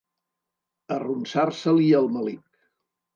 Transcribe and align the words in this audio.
Arronsar-se-li 0.95 1.91
el 1.99 2.09
melic. 2.17 2.41